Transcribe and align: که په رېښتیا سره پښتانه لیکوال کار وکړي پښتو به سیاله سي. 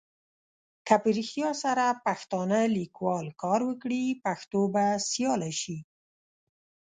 که 0.87 0.95
په 1.03 1.09
رېښتیا 1.17 1.49
سره 1.63 1.85
پښتانه 2.05 2.59
لیکوال 2.77 3.27
کار 3.41 3.61
وکړي 3.69 4.03
پښتو 4.25 4.61
به 4.73 4.85
سیاله 5.09 5.51
سي. 5.61 5.77